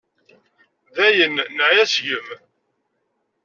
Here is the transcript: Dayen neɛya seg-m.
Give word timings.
Dayen 0.95 1.35
neɛya 1.55 1.85
seg-m. 1.93 2.27